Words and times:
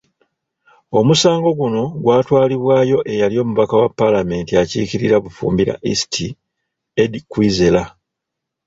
Omusango 0.99 1.49
guno 1.59 1.83
gwatwalibwayo 2.03 2.97
eyali 3.11 3.35
omubaka 3.43 3.73
wa 3.81 3.89
Paalamenti 3.99 4.51
akiikirira 4.61 5.15
Bufumbira 5.23 5.73
East, 5.89 6.13
Eddie 7.03 7.25
Kwizera. 7.31 7.83